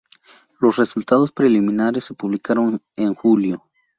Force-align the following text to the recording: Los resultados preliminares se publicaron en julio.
Los 0.59 0.77
resultados 0.77 1.31
preliminares 1.31 2.05
se 2.05 2.15
publicaron 2.15 2.81
en 2.95 3.13
julio. 3.13 3.67